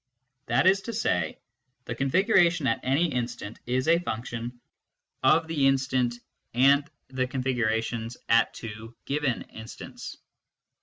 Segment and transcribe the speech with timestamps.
[0.47, 1.37] That is to say,
[1.85, 4.59] the configuration at any instant is a function
[5.21, 6.15] of that instant
[6.55, 10.17] and the configurations at two given instants.